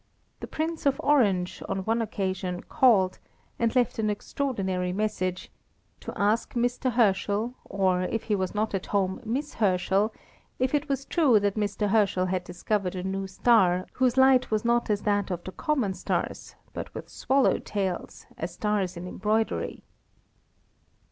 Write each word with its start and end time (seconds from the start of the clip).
The 0.39 0.47
Prince 0.47 0.87
of 0.87 0.99
Orange, 1.03 1.61
on 1.69 1.85
one 1.85 2.01
occasion, 2.01 2.63
called, 2.63 3.19
and 3.59 3.75
left 3.75 3.99
an 3.99 4.09
extraordinary 4.09 4.91
message 4.91 5.51
"to 5.99 6.11
ask 6.19 6.55
Mr. 6.55 6.93
Herschel, 6.93 7.53
or 7.65 8.01
if 8.05 8.23
he 8.23 8.35
was 8.35 8.55
not 8.55 8.73
at 8.73 8.87
home, 8.87 9.21
Miss 9.23 9.53
Herschel, 9.53 10.11
if 10.57 10.73
it 10.73 10.89
was 10.89 11.05
true 11.05 11.39
that 11.41 11.53
Mr. 11.53 11.87
Herschel 11.89 12.25
had 12.25 12.43
discovered 12.43 12.95
a 12.95 13.03
new 13.03 13.27
star, 13.27 13.85
whose 13.93 14.17
light 14.17 14.49
was 14.49 14.65
not 14.65 14.89
as 14.89 15.03
that 15.03 15.29
of 15.29 15.43
the 15.43 15.51
common 15.51 15.93
stars, 15.93 16.55
but 16.73 16.91
with 16.95 17.07
swallow 17.07 17.59
tails, 17.59 18.25
as 18.39 18.55
stars 18.55 18.97
in 18.97 19.07
embroidery." 19.07 19.83